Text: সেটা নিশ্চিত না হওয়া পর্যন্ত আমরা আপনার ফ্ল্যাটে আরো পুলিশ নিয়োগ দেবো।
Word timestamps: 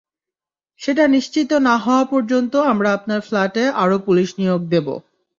সেটা 0.79 1.03
নিশ্চিত 1.07 1.49
না 1.67 1.75
হওয়া 1.77 2.05
পর্যন্ত 2.05 2.53
আমরা 2.71 2.89
আপনার 2.93 3.19
ফ্ল্যাটে 3.21 3.63
আরো 3.75 3.97
পুলিশ 3.99 4.29
নিয়োগ 4.37 4.61
দেবো। 4.69 4.95